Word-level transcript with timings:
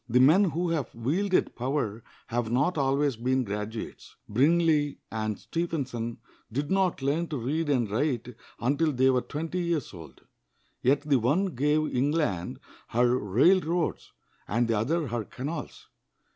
The 0.09 0.19
men 0.19 0.45
who 0.45 0.71
have 0.71 0.95
wielded 0.95 1.55
power 1.55 2.01
have 2.25 2.49
not 2.51 2.75
always 2.75 3.17
been 3.17 3.43
graduates. 3.43 4.15
Brindley 4.27 4.97
and 5.11 5.37
Stephenson 5.37 6.17
did 6.51 6.71
not 6.71 7.03
learn 7.03 7.27
to 7.27 7.37
read 7.37 7.69
and 7.69 7.87
write 7.87 8.33
until 8.59 8.91
they 8.93 9.11
were 9.11 9.21
twenty 9.21 9.59
years 9.59 9.93
old; 9.93 10.21
yet 10.81 11.01
the 11.01 11.19
one 11.19 11.53
gave 11.53 11.95
England 11.95 12.59
her 12.87 13.15
railroads, 13.15 14.11
and 14.47 14.67
the 14.67 14.73
other 14.79 15.05
her 15.09 15.23
canals. 15.23 15.87